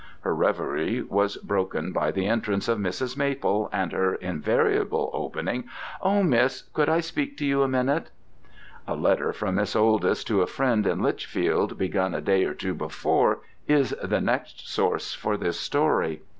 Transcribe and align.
Her 0.21 0.33
reverie 0.33 1.03
was 1.03 1.37
broken 1.37 1.91
by 1.93 2.09
the 2.09 2.25
entrance 2.25 2.67
of 2.67 2.79
Mrs. 2.79 3.15
Maple, 3.15 3.69
and 3.71 3.91
her 3.91 4.15
invariable 4.15 5.11
opening, 5.13 5.65
"Oh, 6.01 6.23
Miss, 6.23 6.63
could 6.73 6.89
I 6.89 7.01
speak 7.01 7.37
to 7.37 7.45
you 7.45 7.61
a 7.61 7.67
minute?" 7.67 8.09
A 8.87 8.95
letter 8.95 9.31
from 9.31 9.53
Miss 9.53 9.75
Oldys 9.75 10.23
to 10.25 10.41
a 10.41 10.47
friend 10.47 10.87
in 10.87 11.03
Lichfield, 11.03 11.77
begun 11.77 12.15
a 12.15 12.21
day 12.21 12.45
or 12.45 12.55
two 12.55 12.73
before, 12.73 13.41
is 13.67 13.95
the 14.03 14.21
next 14.21 14.67
source 14.67 15.13
for 15.13 15.37
this 15.37 15.59
story. 15.59 16.23